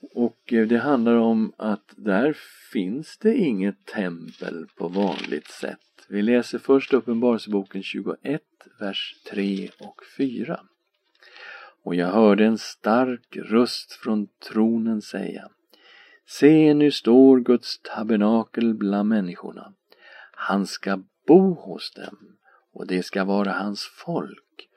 Och 0.00 0.52
eh, 0.52 0.66
det 0.66 0.78
handlar 0.78 1.14
om 1.14 1.52
att 1.56 1.94
där 1.96 2.36
finns 2.72 3.18
det 3.18 3.36
inget 3.36 3.86
tempel 3.86 4.66
på 4.76 4.88
vanligt 4.88 5.50
sätt. 5.50 5.78
Vi 6.08 6.22
läser 6.22 6.58
först 6.58 6.92
Uppenbarelseboken 6.92 7.82
21, 7.82 8.42
vers 8.80 9.16
3 9.30 9.70
och 9.78 10.00
4. 10.16 10.60
och 11.82 11.94
jag 11.94 12.06
hörde 12.06 12.44
en 12.44 12.58
stark 12.58 13.36
röst 13.36 13.92
från 13.92 14.28
tronen 14.48 15.02
säga 15.02 15.48
Se, 16.26 16.74
nu 16.74 16.90
står 16.90 17.40
Guds 17.40 17.78
tabernakel 17.78 18.74
bland 18.74 19.08
människorna. 19.08 19.72
Han 20.40 20.66
ska 20.66 21.02
bo 21.26 21.54
hos 21.54 21.92
dem 21.92 22.36
och 22.72 22.86
det 22.86 23.02
ska 23.02 23.24
vara 23.24 23.52
hans 23.52 23.82
folk 23.84 24.68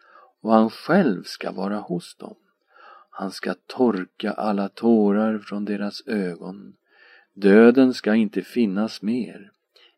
och 0.41 0.53
han 0.53 0.69
själv 0.69 1.23
ska 1.23 1.51
vara 1.51 1.79
hos 1.79 2.15
dem. 2.15 2.35
Han 3.09 3.31
ska 3.31 3.55
torka 3.67 4.31
alla 4.31 4.69
tårar 4.69 5.39
från 5.39 5.65
deras 5.65 6.07
ögon. 6.07 6.73
Döden 7.33 7.93
ska 7.93 8.15
inte 8.15 8.41
finnas 8.41 9.01
mer. 9.01 9.51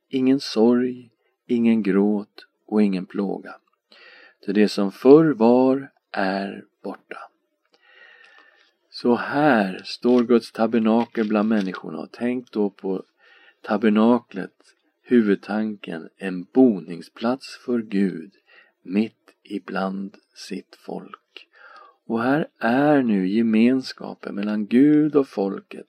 Ingen 0.10 0.40
sorg, 0.40 1.10
ingen 1.46 1.84
gråt 1.84 2.46
och 2.66 2.82
ingen 2.82 3.06
plåga. 3.06 3.56
Till 4.46 4.54
det 4.54 4.70
som 4.70 4.92
förr 4.92 5.34
var 5.34 5.92
är 6.12 6.66
borta. 6.84 7.18
Så 8.90 9.16
här 9.16 9.82
står 9.86 10.24
Guds 10.24 10.52
tabernakel 10.52 11.28
bland 11.28 11.50
människorna 11.50 12.00
och 12.00 12.12
tänk 12.12 12.52
då 12.52 12.70
på 12.70 13.04
tabernaklet, 13.62 14.74
huvudtanken, 15.14 16.10
en 16.18 16.44
boningsplats 16.44 17.58
för 17.66 17.80
Gud 17.80 18.32
mitt 18.82 19.36
ibland 19.44 20.18
sitt 20.36 20.76
folk. 20.76 21.48
Och 22.06 22.24
här 22.24 22.48
är 22.60 23.02
nu 23.02 23.28
gemenskapen 23.28 24.36
mellan 24.36 24.66
Gud 24.68 25.16
och 25.16 25.28
folket 25.28 25.88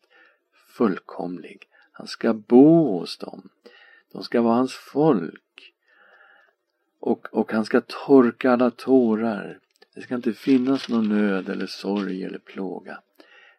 fullkomlig. 0.77 1.69
Han 1.93 2.07
ska 2.07 2.35
bo 2.35 2.99
hos 2.99 3.19
dem. 3.19 3.49
De 4.13 4.23
ska 4.23 4.43
vara 4.43 4.55
hans 4.55 4.75
folk. 4.75 5.73
Och, 7.01 7.29
och 7.33 7.53
han 7.53 7.65
ska 7.65 7.81
torka 7.81 8.53
alla 8.53 8.71
tårar. 8.71 9.59
Det 9.95 10.01
ska 10.01 10.15
inte 10.15 10.33
finnas 10.33 10.89
någon 10.89 11.09
nöd 11.09 11.49
eller 11.49 11.67
sorg 11.67 12.25
eller 12.25 12.39
plåga. 12.39 12.99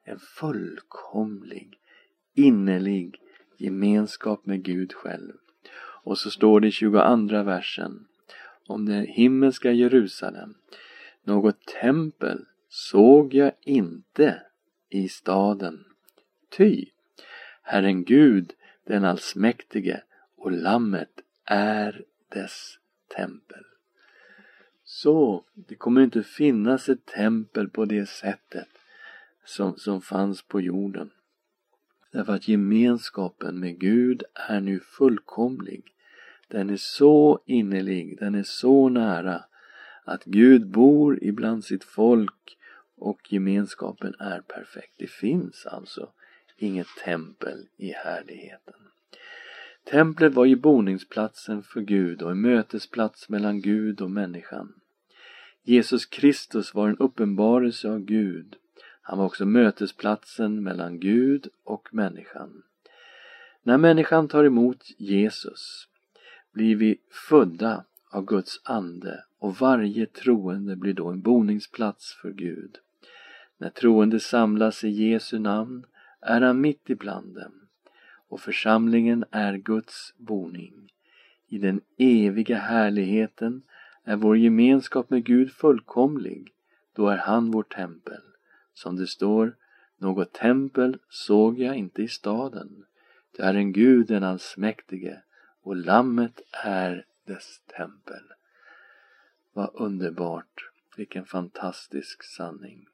En 0.04 0.20
fullkomlig, 0.20 1.80
innerlig 2.34 3.22
gemenskap 3.58 4.46
med 4.46 4.64
Gud 4.64 4.94
själv. 4.94 5.34
Och 6.06 6.18
så 6.18 6.32
står 6.32 6.60
det 6.60 6.68
i 6.68 6.72
22 6.72 7.44
versen 7.44 8.08
om 8.68 8.86
det 8.86 9.06
himmelska 9.10 9.72
Jerusalem. 9.72 10.56
Något 11.24 11.66
tempel 11.66 12.46
såg 12.70 13.34
jag 13.34 13.52
inte 13.62 14.42
i 14.90 15.10
staden. 15.10 15.86
Ty 16.58 16.86
Herren 17.62 18.04
Gud, 18.04 18.54
den 18.84 19.06
allsmäktige 19.06 20.02
och 20.36 20.52
Lammet 20.52 21.22
är 21.46 22.04
dess 22.30 22.80
tempel. 23.16 23.64
Så 24.84 25.46
det 25.54 25.76
kommer 25.76 26.02
inte 26.02 26.24
finnas 26.24 26.90
ett 26.90 27.06
tempel 27.06 27.70
på 27.70 27.86
det 27.86 28.10
sättet 28.10 28.70
som, 29.46 29.78
som 29.78 30.02
fanns 30.02 30.42
på 30.42 30.62
jorden. 30.62 31.12
Därför 32.12 32.34
att 32.34 32.48
gemenskapen 32.48 33.60
med 33.60 33.80
Gud 33.80 34.24
är 34.34 34.62
nu 34.62 34.80
fullkomlig. 34.80 35.95
Den 36.48 36.70
är 36.70 36.78
så 36.78 37.40
innerlig, 37.46 38.20
den 38.20 38.36
är 38.36 38.44
så 38.44 38.90
nära 38.90 39.44
att 40.04 40.24
Gud 40.24 40.68
bor 40.68 41.24
ibland 41.24 41.64
sitt 41.64 41.84
folk 41.84 42.58
och 42.98 43.34
gemenskapen 43.34 44.16
är 44.20 44.42
perfekt. 44.42 44.94
Det 44.98 45.10
finns 45.10 45.66
alltså 45.66 46.10
inget 46.58 46.88
tempel 47.06 47.68
i 47.78 47.92
härligheten. 47.92 48.74
Templet 49.92 50.34
var 50.34 50.46
ju 50.46 50.56
boningsplatsen 50.56 51.64
för 51.64 51.82
Gud 51.82 52.22
och 52.22 52.32
en 52.32 52.42
mötesplats 52.42 53.30
mellan 53.30 53.62
Gud 53.62 54.02
och 54.02 54.12
människan. 54.12 54.74
Jesus 55.64 56.06
Kristus 56.06 56.74
var 56.74 56.90
en 56.90 56.98
uppenbarelse 56.98 57.90
av 57.90 58.00
Gud. 58.00 58.56
Han 59.02 59.18
var 59.18 59.26
också 59.26 59.46
mötesplatsen 59.46 60.64
mellan 60.64 61.00
Gud 61.00 61.48
och 61.64 61.90
människan. 61.92 62.64
När 63.64 63.78
människan 63.78 64.28
tar 64.28 64.44
emot 64.44 64.84
Jesus 64.98 65.88
blir 66.56 66.76
vi 66.76 66.98
födda 67.30 67.84
av 68.10 68.26
Guds 68.26 68.62
ande 68.64 69.24
och 69.40 69.56
varje 69.56 70.06
troende 70.06 70.76
blir 70.76 70.94
då 70.94 71.08
en 71.08 71.22
boningsplats 71.22 72.14
för 72.22 72.32
Gud. 72.32 72.78
När 73.58 73.70
troende 73.70 74.20
samlas 74.20 74.84
i 74.84 74.90
Jesu 74.90 75.40
namn 75.40 75.86
är 76.22 76.42
han 76.42 76.62
mitt 76.62 76.90
ibland 76.90 77.36
dem 77.36 77.52
och 78.28 78.42
församlingen 78.42 79.26
är 79.32 79.58
Guds 79.58 80.14
boning. 80.18 80.94
I 81.48 81.58
den 81.58 81.82
eviga 81.98 82.58
härligheten 82.58 83.62
är 84.04 84.16
vår 84.16 84.38
gemenskap 84.38 85.10
med 85.10 85.24
Gud 85.24 85.52
fullkomlig. 85.52 86.54
Då 86.94 87.08
är 87.08 87.18
han 87.18 87.52
vårt 87.52 87.76
tempel. 87.76 88.22
Som 88.74 88.96
det 88.96 89.08
står, 89.08 89.56
något 89.98 90.34
tempel 90.34 90.98
såg 91.10 91.60
jag 91.60 91.76
inte 91.76 92.02
i 92.02 92.08
staden. 92.08 92.86
Det 93.38 93.44
är 93.44 93.54
en 93.54 93.74
Gud 93.74 94.08
den 94.08 94.24
allsmäktige 94.24 95.22
och 95.66 95.76
Lammet 95.76 96.42
är 96.52 97.06
dess 97.26 97.62
tempel. 97.78 98.24
Vad 99.54 99.70
underbart! 99.74 100.70
Vilken 100.98 101.26
fantastisk 101.26 102.24
sanning. 102.24 102.88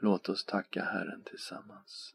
Låt 0.00 0.28
oss 0.28 0.44
tacka 0.44 0.84
Herren 0.84 1.22
tillsammans. 1.24 2.14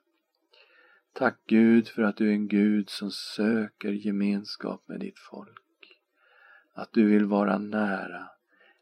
Tack 1.14 1.38
Gud 1.46 1.88
för 1.88 2.02
att 2.02 2.18
du 2.18 2.30
är 2.30 2.34
en 2.34 2.48
Gud 2.48 2.90
som 2.90 3.12
söker 3.12 3.92
gemenskap 3.92 4.84
med 4.86 5.00
ditt 5.00 5.20
folk. 5.20 6.00
Att 6.74 6.94
du 6.94 7.06
vill 7.06 7.26
vara 7.26 7.58
nära. 7.58 8.30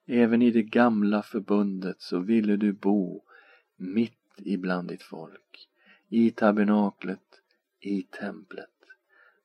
Även 0.05 0.41
i 0.41 0.51
det 0.51 0.63
gamla 0.63 1.21
förbundet 1.21 2.01
så 2.01 2.19
ville 2.19 2.57
du 2.57 2.73
bo 2.73 3.23
mitt 3.75 4.13
ibland 4.37 4.87
ditt 4.87 5.03
folk. 5.03 5.69
I 6.09 6.31
tabernaklet, 6.31 7.41
i 7.79 8.01
templet. 8.01 8.70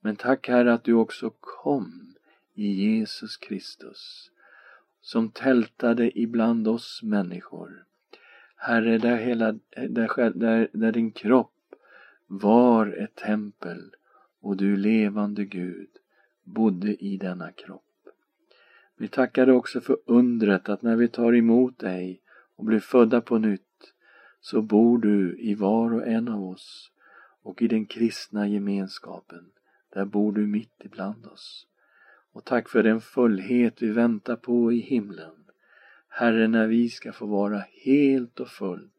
Men 0.06 0.16
tack 0.16 0.48
Herre 0.48 0.72
att 0.72 0.84
du 0.84 0.92
också 0.92 1.30
kom 1.40 2.14
i 2.54 2.66
Jesus 2.66 3.36
Kristus 3.36 4.30
som 5.00 5.30
tältade 5.30 6.18
ibland 6.18 6.68
oss 6.68 7.00
människor. 7.02 7.84
Herre, 8.56 8.98
där, 8.98 9.16
hela, 9.16 9.52
där, 9.88 10.30
där, 10.30 10.68
där 10.72 10.92
din 10.92 11.10
kropp 11.10 11.74
var 12.26 12.86
ett 12.86 13.14
tempel 13.14 13.94
och 14.40 14.56
du 14.56 14.76
levande 14.76 15.44
Gud 15.44 15.90
bodde 16.44 17.04
i 17.04 17.16
denna 17.16 17.52
kropp. 17.52 18.08
Vi 18.96 19.08
tackar 19.08 19.46
dig 19.46 19.54
också 19.54 19.80
för 19.80 19.96
undret 20.04 20.68
att 20.68 20.82
när 20.82 20.96
vi 20.96 21.08
tar 21.08 21.34
emot 21.34 21.78
dig 21.78 22.20
och 22.56 22.64
blir 22.64 22.80
födda 22.80 23.20
på 23.20 23.38
nytt 23.38 23.94
så 24.40 24.62
bor 24.62 24.98
du 24.98 25.38
i 25.38 25.54
var 25.54 25.94
och 25.94 26.06
en 26.06 26.28
av 26.28 26.44
oss 26.44 26.90
och 27.42 27.62
i 27.62 27.68
den 27.68 27.86
kristna 27.86 28.48
gemenskapen, 28.48 29.50
där 29.90 30.04
bor 30.04 30.32
du 30.32 30.46
mitt 30.46 30.84
ibland 30.84 31.26
oss. 31.26 31.66
Och 32.32 32.44
tack 32.44 32.68
för 32.68 32.82
den 32.82 33.00
fullhet 33.00 33.82
vi 33.82 33.90
väntar 33.90 34.36
på 34.36 34.72
i 34.72 34.78
himlen. 34.78 35.44
Herre, 36.08 36.48
när 36.48 36.66
vi 36.66 36.90
ska 36.90 37.12
få 37.12 37.26
vara 37.26 37.64
helt 37.84 38.40
och 38.40 38.48
fullt 38.48 38.92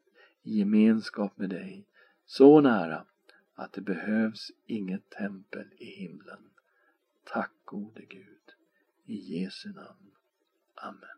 i 0.43 0.57
gemenskap 0.59 1.37
med 1.37 1.49
dig, 1.49 1.87
så 2.25 2.61
nära 2.61 3.05
att 3.55 3.73
det 3.73 3.81
behövs 3.81 4.51
inget 4.65 5.09
tempel 5.09 5.67
i 5.77 5.85
himlen. 5.85 6.49
Tack 7.23 7.51
gode 7.65 8.01
Gud. 8.01 8.53
I 9.05 9.15
Jesu 9.15 9.69
namn. 9.69 10.11
Amen. 10.75 11.16